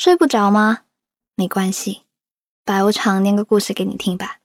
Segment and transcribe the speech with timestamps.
[0.00, 0.84] 睡不着吗？
[1.34, 2.04] 没关系，
[2.64, 4.38] 白无常念个故事给你听吧。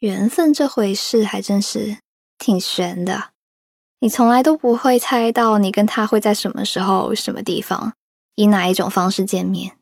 [0.00, 1.98] 缘分这回事还真是
[2.38, 3.30] 挺悬的，
[4.00, 7.94] 你从来都不会猜到你跟他会在什么时候、什么地方，
[8.34, 9.78] 以哪一种方式见面。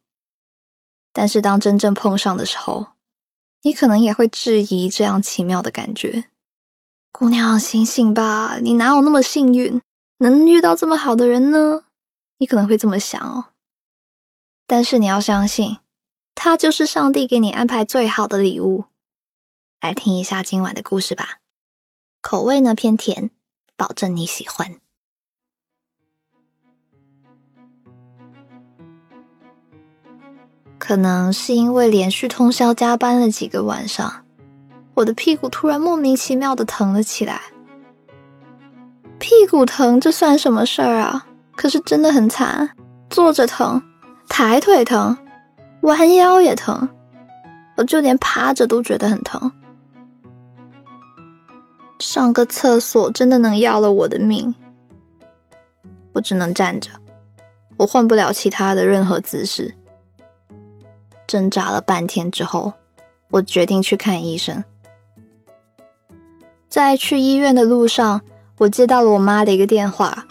[1.14, 2.88] 但是当真正碰上的时候，
[3.62, 6.26] 你可能也会质疑这样奇妙的感觉。
[7.10, 9.80] 姑娘，醒醒吧，你哪有那么幸运，
[10.18, 11.84] 能遇到这么好的人呢？
[12.36, 13.46] 你可能会这么想哦。
[14.72, 15.78] 但是你要相信，
[16.36, 18.84] 它就是上帝给你安排最好的礼物。
[19.80, 21.40] 来听一下今晚的故事吧，
[22.20, 23.32] 口味呢偏甜，
[23.76, 24.76] 保证你喜欢。
[30.78, 34.24] 可能是因为连续通宵加班了几个晚上，
[34.94, 37.42] 我的屁股突然莫名其妙的疼了起来。
[39.18, 41.26] 屁股疼，这算什么事儿啊？
[41.56, 42.76] 可是真的很惨，
[43.10, 43.82] 坐着疼，
[44.30, 45.14] 抬腿疼，
[45.82, 46.88] 弯腰也疼，
[47.76, 49.52] 我就连趴着都觉得很疼。
[51.98, 54.54] 上个厕所真的能要了我的命，
[56.14, 56.90] 我只能站着，
[57.76, 59.74] 我换不了其他的任何姿势。
[61.26, 62.72] 挣扎了半天之后，
[63.30, 64.64] 我决定去看医生。
[66.68, 68.22] 在去医院的路上，
[68.58, 70.24] 我接到了我妈的一个电话，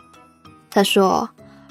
[0.72, 1.30] 她说：“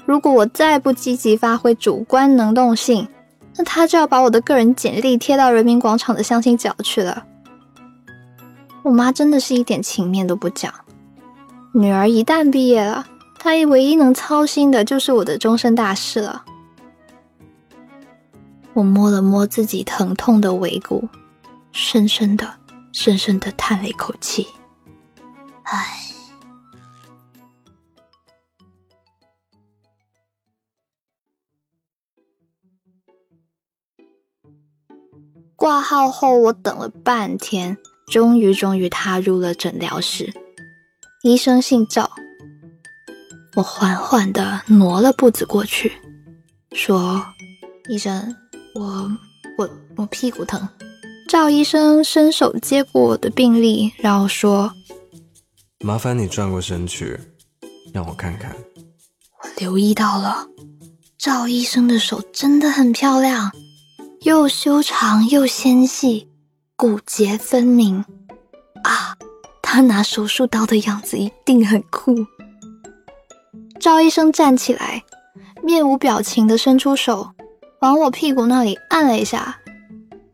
[0.09, 3.07] 如果我再不积极发挥主观能动性，
[3.55, 7.27] 那她就要把我的个人简历贴到人民广场的相亲角去了。”
[8.81, 10.73] 我妈真的是一点情面都不讲。
[11.75, 13.05] 女儿一旦毕业了，
[13.37, 16.43] 她唯一能操心的就是我的终身大事了。
[18.73, 21.07] 我摸了摸自己疼痛的尾骨，
[21.71, 22.51] 深深的、
[22.91, 24.47] 深深的叹了一口气。
[25.61, 25.85] 唉。
[35.59, 37.77] 挂号后，我等了半天。
[38.09, 40.33] 终于，终于踏入了诊疗室。
[41.21, 42.09] 医生姓赵。
[43.55, 45.91] 我缓缓的挪了步子过去，
[46.71, 47.23] 说
[47.89, 48.33] ：“医生，
[48.73, 49.11] 我
[49.57, 50.67] 我我屁股疼。”
[51.27, 54.71] 赵医生伸手接过我的病历，然后说
[55.83, 57.19] ：“麻烦你转过身去，
[57.93, 58.55] 让我看看。”
[59.43, 60.47] 我留意到了，
[61.17, 63.51] 赵医生的手真的很漂亮，
[64.29, 66.29] 又修长又纤细。
[66.75, 68.05] 骨节分明
[68.83, 69.17] 啊！
[69.59, 72.15] 他拿手术刀的样子一定很酷。
[73.79, 75.03] 赵医生站起来，
[75.63, 77.31] 面无表情的伸出手，
[77.81, 79.57] 往我屁股那里按了一下，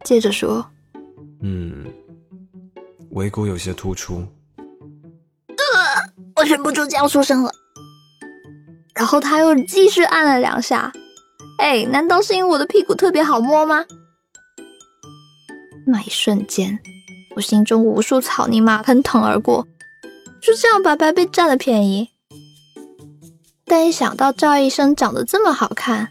[0.04, 0.70] 接着说
[1.42, 1.86] ：“嗯，
[3.12, 4.22] 尾骨有些突出。”
[6.36, 7.52] 我忍不住叫出声了。
[8.94, 10.92] 然后他又继续按了两下。
[11.58, 13.86] 哎，难道是因为我的屁股特别好摸吗？
[15.88, 16.80] 那一瞬间，
[17.36, 19.68] 我心中无数草泥马喷腾而过，
[20.42, 22.10] 就这样白白被占了便宜。
[23.66, 26.10] 但一想到赵医生长得这么好看，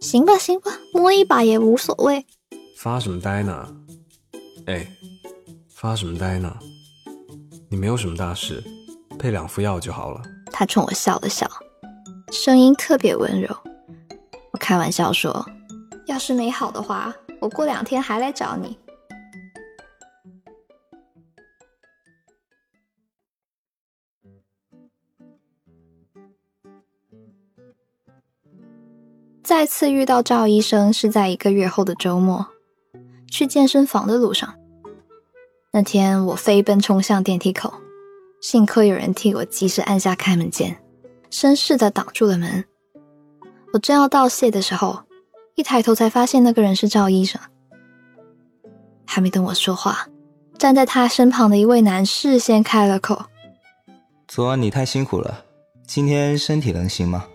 [0.00, 2.24] 行吧行吧，摸一把也无所谓。
[2.76, 3.68] 发什么呆呢？
[4.66, 4.86] 哎，
[5.68, 6.54] 发什么呆呢？
[7.68, 8.62] 你没有什么大事，
[9.18, 10.22] 配两副药就好了。
[10.52, 11.50] 他冲我笑了笑，
[12.30, 13.54] 声音特别温柔。
[14.54, 15.44] 我开玩笑说
[16.06, 18.78] ：“要是没好的话，我过两天还来找你。”
[29.42, 32.46] 再次遇到赵医生是在一个月后的周末，
[33.28, 34.54] 去健身房的路上。
[35.72, 37.74] 那天我飞奔冲向电梯口，
[38.40, 40.80] 幸亏有人替我及时按下开门键，
[41.28, 42.64] 绅士的挡住了门。
[43.74, 45.00] 我正要道谢的时候，
[45.56, 47.40] 一抬头才发现那个人是赵医生。
[49.04, 50.06] 还没等我说话，
[50.56, 53.24] 站在他身旁的一位男士先开了口
[54.28, 55.44] ：“昨晚你太辛苦了，
[55.88, 57.26] 今天身体能行吗？”“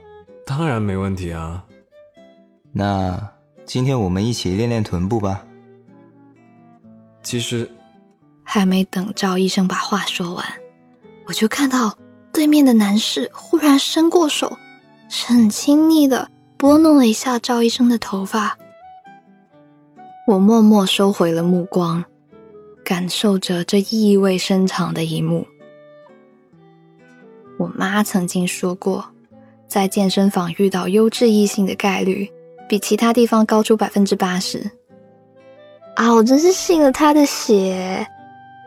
[0.48, 1.66] 当然没问题啊。”
[2.72, 3.20] 那
[3.66, 5.46] 今天我们一起练练臀部吧。
[7.22, 7.70] 其实，
[8.46, 10.46] 还没等赵医生把话说完，
[11.26, 11.98] 我就看到
[12.32, 14.58] 对面的男士忽然伸过手，
[15.28, 16.30] 很亲昵的
[16.60, 18.58] 拨弄了一下赵医生的头发。
[20.28, 22.04] 我默默收回了目光，
[22.84, 25.48] 感受着这意味深长的一幕。
[27.58, 29.06] 我妈曾经说过，
[29.70, 32.30] 在健身房遇到优质异性的概率。
[32.68, 34.70] 比其他地方高出百分之八十
[35.96, 36.14] 啊！
[36.14, 38.06] 我真是信了他的邪。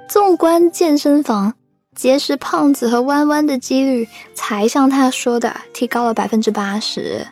[0.08, 1.54] 纵观健身房，
[1.94, 7.24] 结识胖子和弯弯的几率才像他说的提高了百分之八十。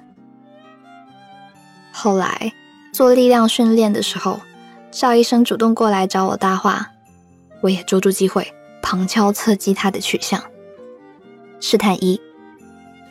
[1.92, 2.52] 后来
[2.92, 4.40] 做力量训练的时候，
[4.90, 6.90] 赵医生主动过来找我搭话，
[7.60, 8.46] 我也捉住机会
[8.82, 10.42] 旁敲侧击他的取向。
[11.60, 12.20] 试探一，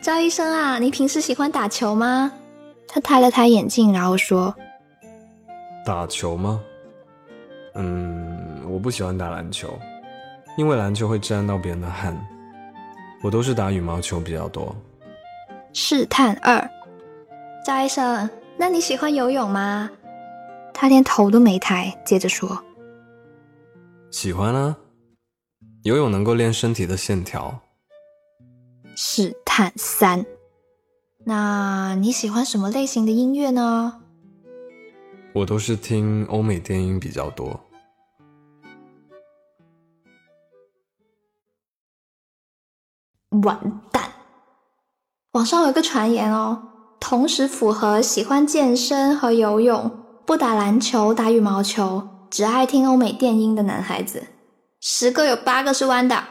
[0.01, 2.31] 赵医生啊，你平时喜欢打球吗？
[2.87, 4.55] 他抬了抬眼镜，然后说
[5.85, 6.59] ：“打球吗？
[7.75, 9.77] 嗯，我不喜欢打篮球，
[10.57, 12.17] 因为篮球会沾到别人的汗。
[13.21, 14.75] 我都是打羽毛球比较多。”
[15.71, 16.67] 试探二，
[17.63, 18.27] 赵医生，
[18.61, 19.89] 那你喜欢游泳吗？
[20.73, 22.61] 他连头都没抬，接着说
[24.11, 24.75] ：“喜欢啊，
[25.83, 27.57] 游泳能够练身体的线条。”
[28.97, 30.25] 试探三。
[31.23, 34.01] 那你喜欢什么类型的音乐呢？
[35.33, 37.57] 我都是听欧美电音比较多。
[43.41, 44.11] 完蛋！
[45.31, 46.61] 网上有个传言哦，
[46.99, 49.89] 同时符合喜欢健身和游泳、
[50.25, 54.27] 不打篮球、打羽毛球、只爱听欧美电音的男孩子，
[54.79, 56.23] 十个有八个是弯的。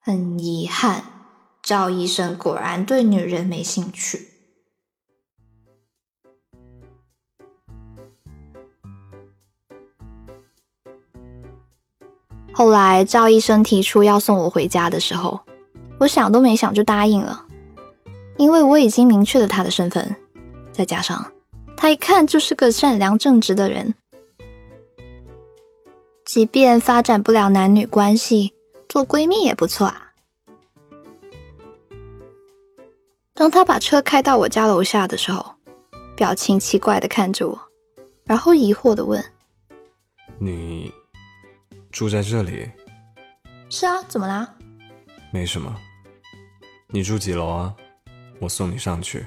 [0.00, 1.04] 很遗憾。
[1.60, 4.28] 赵医生果然对女人没兴趣。
[12.54, 15.40] 后来赵医生提出要送我回家的时候，
[16.00, 17.44] 我想都没想就答应了，
[18.38, 20.16] 因为我已经明确了他的身份，
[20.72, 21.32] 再加上
[21.76, 23.94] 他一看就是个善良正直的人，
[26.24, 28.54] 即便发展不了男女关系，
[28.88, 30.12] 做闺蜜也不错啊。
[33.34, 35.54] 当他把车开到我家楼下的时候，
[36.16, 37.58] 表情奇怪的看着我，
[38.24, 39.24] 然后疑惑的问
[40.38, 40.92] ：“你
[41.90, 42.70] 住在这里
[43.70, 44.54] ？”“是啊，怎么啦
[45.32, 45.74] ？”“没什么。
[46.90, 47.74] ”“你住几楼啊？
[48.38, 49.26] 我送你上去。”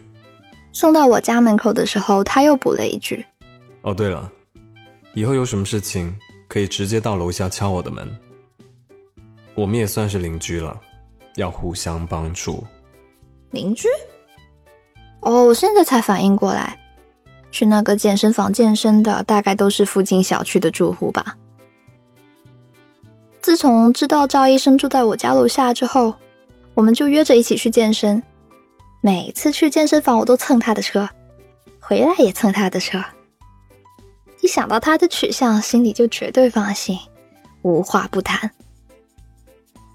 [0.73, 3.25] 送到我家门口的时候，他又补了一句
[3.83, 4.31] ：“哦，对了，
[5.13, 6.15] 以后有什么事情
[6.47, 8.09] 可以直接到楼下敲我的门。
[9.53, 10.79] 我们也算是邻居了，
[11.35, 12.63] 要互相帮助。”
[13.51, 13.89] 邻居？
[15.19, 16.79] 哦，我现在才反应过来，
[17.51, 21.35] 去那个健身房健身的大概都是附近小区的住户吧。
[23.41, 26.13] 自从知道赵医生住在我家楼下之后，
[26.73, 28.23] 我们就约着一起去健身。
[29.01, 31.09] 每次去健身房，我都蹭他的车，
[31.79, 33.03] 回来也蹭他的车。
[34.41, 36.99] 一想到他的取向，心里就绝对放心，
[37.63, 38.51] 无话不谈。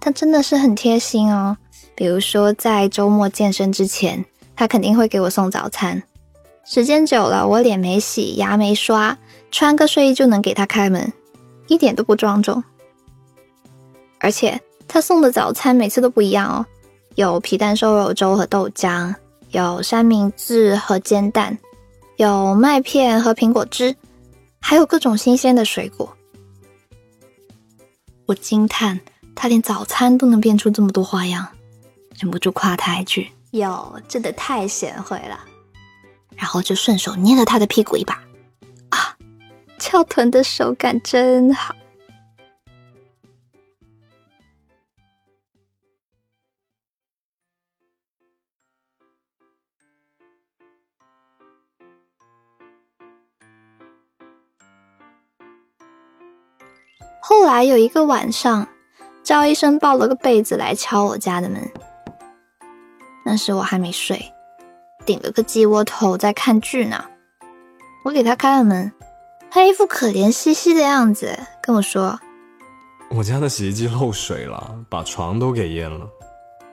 [0.01, 1.57] 他真的是很贴心哦。
[1.95, 4.25] 比如说，在周末健身之前，
[4.57, 6.03] 他肯定会给我送早餐。
[6.65, 9.17] 时间久了，我脸没洗，牙没刷，
[9.53, 11.13] 穿个睡衣就能给他开门，
[11.69, 12.63] 一点都不庄重。
[14.19, 16.67] 而且他送的早餐每次都不一样哦，
[17.17, 19.15] 有皮蛋瘦肉粥和豆浆，
[19.51, 21.57] 有三明治和煎蛋，
[22.17, 23.97] 有麦片和苹果汁，
[24.61, 26.15] 还有各种新鲜的水果。
[28.27, 29.01] 我惊叹，
[29.35, 31.49] 他连早餐都能变出这么多花样。
[32.19, 35.41] 忍不住夸他一句：“哟，真的太贤惠了。”
[36.37, 38.21] 然后就顺手捏了他的屁股一把，
[38.91, 39.17] 啊，
[39.79, 41.75] 翘臀的手感真好。
[57.29, 58.69] 后来有一个晚上，
[59.25, 61.61] 赵医生抱了个被子来敲我家的门。
[63.25, 64.33] 那时我还没睡，
[65.05, 67.05] 顶了个鸡窝头在看剧呢。
[68.05, 68.93] 我给他开了门，
[69.51, 72.17] 他一副可怜兮兮的样子，跟我说
[73.11, 76.09] ：“我家的洗衣机漏水了，把床都给淹了。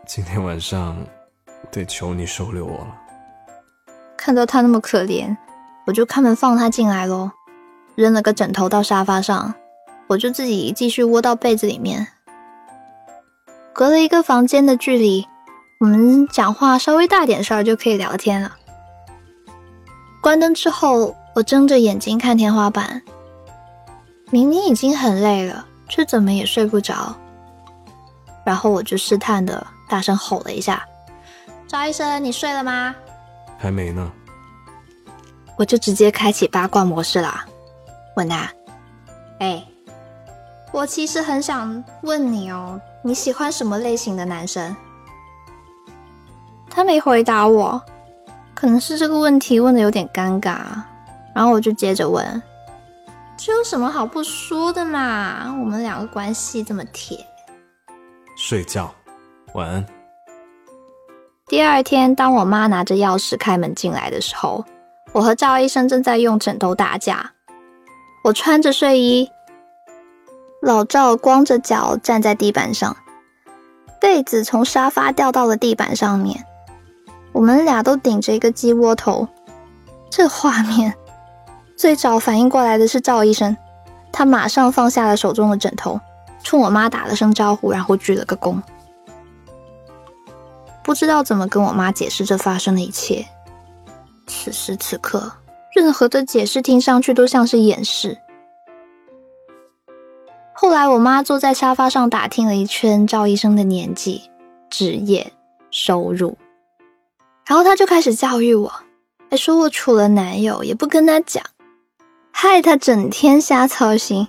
[0.05, 0.95] 今天晚上
[1.71, 2.95] 得求你收留我了。”
[4.15, 5.35] 看到他那么可怜，
[5.87, 7.31] 我就开门放他进来喽，
[7.95, 9.55] 扔了个枕头到沙发上，
[10.07, 12.07] 我就自己继续窝到被子里面，
[13.73, 15.25] 隔了一个房间的距离。
[15.79, 18.55] 我们讲话稍微大点声儿就可以聊天了。
[20.21, 23.01] 关灯之后，我睁着眼睛看天花板，
[24.29, 27.13] 明明已经很累了，却怎么也睡不着。
[28.45, 30.85] 然后我就试探的大声吼了一下
[31.67, 32.95] ：“赵医生，你睡了吗
[33.59, 34.11] ？”“还没呢。”
[35.57, 37.45] 我就直接开启八卦模式啦，
[38.15, 38.49] 问他
[39.39, 39.63] ：“哎，
[40.73, 44.75] 我其实很想问你哦，你喜欢什么类型的男生？”
[46.67, 47.79] 他没回答我，
[48.55, 50.57] 可能是这个问题问的有点尴尬，
[51.35, 52.41] 然后我就接着问
[53.37, 55.55] ：“这有什么好不说的嘛？
[55.59, 57.23] 我们两个关系这么铁。”
[58.35, 58.91] 睡觉，
[59.53, 59.85] 晚安。
[61.47, 64.65] 第二天，当我妈拿着钥匙开门进来的时候，
[65.11, 67.31] 我和赵医生正在用枕头打架。
[68.23, 69.29] 我穿着睡衣，
[70.65, 72.95] 老赵光着脚站在地板上，
[73.99, 76.45] 被子从沙发掉到了地板上面。
[77.33, 79.27] 我们俩都顶着一个鸡窝头。
[80.09, 80.93] 这画面，
[81.75, 83.57] 最早反应过来的是赵医生，
[84.09, 85.99] 他马上放下了手中的枕头，
[86.41, 88.61] 冲我妈打了声招呼，然后鞠了个躬。
[90.81, 93.25] 不知道怎么跟我妈解释这发生的一切。
[94.27, 95.29] 此时此刻，
[95.75, 98.17] 任何的解释听上去都像是掩饰。
[100.63, 104.21] 后来，我妈坐在沙发上打听了一圈赵医生的年纪、
[104.69, 105.33] 职业、
[105.71, 106.37] 收入，
[107.45, 108.71] 然后她就开始教育我，
[109.29, 111.43] 还说我处了男友也不跟他讲，
[112.31, 114.25] 害他整天瞎操心。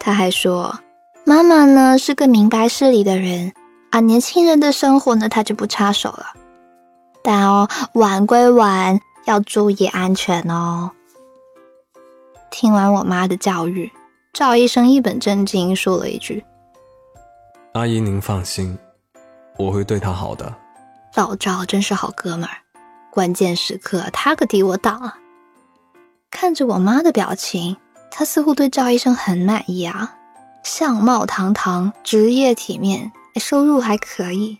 [0.00, 0.76] 她还说，
[1.24, 3.52] 妈妈呢是个明白事理的人
[3.90, 6.34] 啊，年轻人的生活呢，她就不插手了。
[7.22, 10.90] 但哦，玩归玩，要注意安全哦。
[12.50, 13.92] 听完我妈的教育，
[14.38, 16.44] 赵医生一本正经说了一句
[17.74, 18.78] ：“阿姨，您放心，
[19.56, 20.54] 我会对她好的。”
[21.16, 22.56] 老赵真是好哥们儿，
[23.10, 25.16] 关键时刻他可替我挡了。
[26.30, 27.76] 看着我妈的表情，
[28.12, 30.16] 她似乎对赵医生很满意啊，
[30.62, 34.56] 相貌堂堂，职业体面，收入还可以，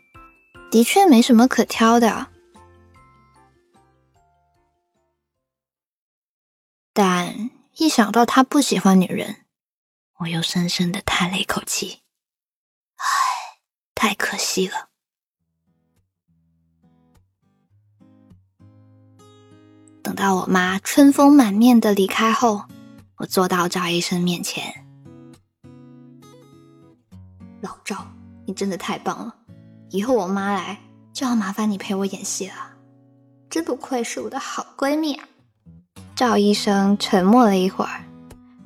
[0.73, 2.27] 的确没什么可挑的。
[6.93, 9.37] 但一想到他不喜欢女人，
[10.19, 12.01] 我又深深的叹了一口气。
[12.97, 13.05] 唉，
[13.95, 14.89] 太可惜了。
[20.03, 22.65] 等到我妈春风满面的离开后，
[23.19, 24.85] 我坐到赵医生面前。
[27.61, 28.07] 老赵，
[28.45, 29.35] 你真的太棒了！
[29.91, 30.81] 以后我妈来
[31.13, 32.55] 就要麻烦你陪我演戏了。
[33.49, 35.29] 真不愧是我的好闺蜜啊！
[36.17, 38.05] 赵医生沉默了一会儿，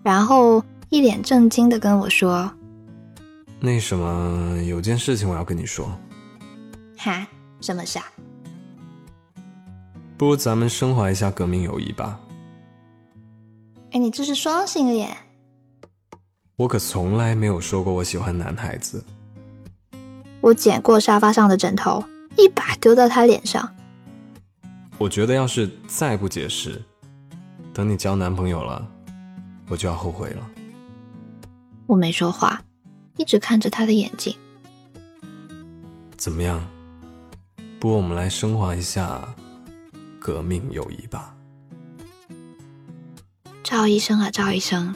[0.02, 2.52] 然后一脸震惊的跟我说
[3.58, 5.90] ：“那什么，有件事情我要跟你说。
[6.98, 7.26] ”“哈，
[7.62, 8.04] 什么事啊
[10.18, 12.20] ？”“不如咱们升华一下革命友谊吧。
[13.92, 15.16] ”“哎，你这是双性恋。
[16.56, 19.02] ”“我可从来没有说过我喜欢男孩子。”
[20.42, 22.04] 我捡过沙发上的枕头，
[22.36, 23.66] 一把丢到他脸上。
[24.98, 26.82] 我觉得要是再不解释。
[27.72, 28.86] 等你交男朋友了，
[29.68, 30.50] 我就要后悔了。
[31.86, 32.62] 我没说话，
[33.16, 34.34] 一直看着他的眼睛。
[36.16, 36.62] 怎么样？
[37.80, 39.20] 不如，我们来升华一下
[40.20, 41.34] 革命友谊吧。
[43.64, 44.94] 赵医生啊，赵医生，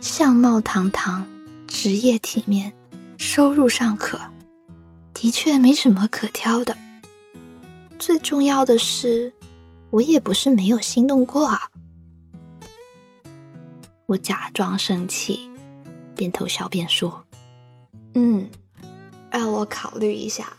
[0.00, 1.26] 相貌堂堂，
[1.66, 2.72] 职业体面，
[3.16, 4.20] 收入尚可，
[5.12, 6.76] 的确没什么可挑的。
[7.98, 9.32] 最重要的是，
[9.90, 11.68] 我也不是没有心动过啊。
[14.06, 15.47] 我假装生气，
[16.18, 17.24] 边偷笑边说
[18.14, 18.50] ：“嗯，
[19.30, 20.52] 让我考虑一下。”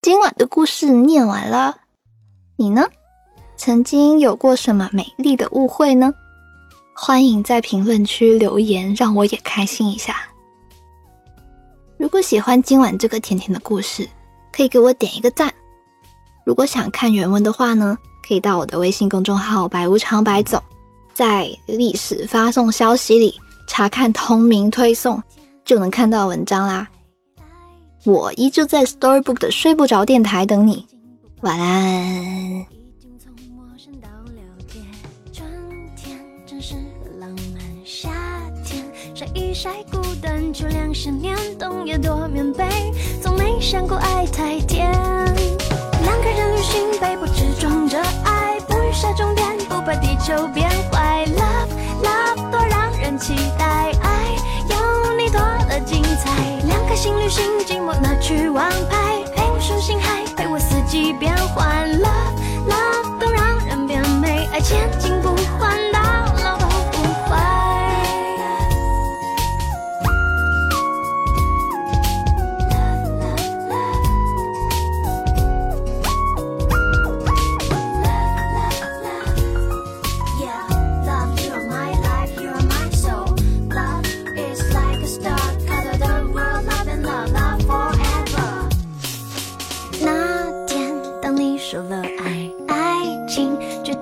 [0.00, 1.82] 今晚的故事念完了，
[2.56, 2.88] 你呢？
[3.56, 6.12] 曾经有过什么美丽的误会呢？
[6.94, 10.28] 欢迎在评论区留言，让我也开心一下。
[11.98, 14.08] 如果喜欢今晚这个甜甜的故事，
[14.50, 15.54] 可以给我点一个赞。
[16.44, 17.96] 如果想看原文的话呢？
[18.26, 20.62] 可以到我的微信公众号“白无常白总”，
[21.12, 23.34] 在历史发送消息里
[23.66, 25.22] 查看同名推送，
[25.64, 26.88] 就能看到文章啦。
[28.04, 30.86] 我依旧在 Storybook 的睡不着电台等你，
[31.40, 32.66] 晚安。
[39.34, 42.64] 一晒孤单，就两想念，冬夜多棉被，
[43.22, 44.90] 从没想过爱太甜。
[46.02, 51.24] 两个人旅行，背包只装着爱，不预设终点，不怕地球变坏。
[51.26, 51.68] Love
[52.02, 54.34] love 多让人期待，爱
[54.68, 56.30] 有你多了精彩。
[56.66, 61.88] 两颗心旅行，寂寞拿去王牌，陪我数星海，陪我四季变换。
[62.00, 62.41] Love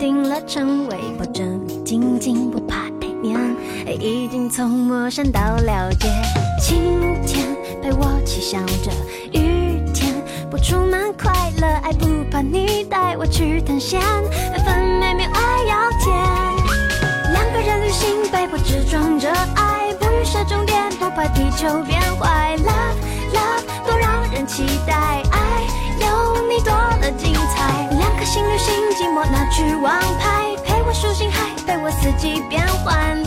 [0.00, 3.38] 定了成为保证，静静不怕太黏，
[4.00, 6.08] 已经从陌生到了解。
[6.58, 7.46] 晴天
[7.82, 8.90] 陪我气笑着，
[9.38, 10.14] 雨天
[10.50, 10.70] 不出。
[10.70, 16.06] 充满快乐，爱不怕你带我去探险，分分秒秒爱要甜。
[17.32, 22.56] 两个人旅行，背包只装着爱，不预设终点，不怕地球变坏。
[22.58, 22.96] Love
[23.34, 24.94] love，多让人期待，
[25.32, 25.66] 爱
[26.00, 26.06] 有
[26.46, 27.49] 你多了精彩。
[28.32, 33.20] 心旅行，寂寞拿去王牌，陪我数星海，陪我四季变换。